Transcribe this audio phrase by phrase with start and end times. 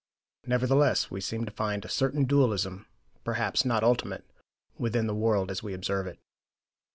[0.47, 2.87] Nevertheless, we seem to find a certain dualism,
[3.23, 4.25] perhaps not ultimate,
[4.79, 6.17] within the world as we observe it.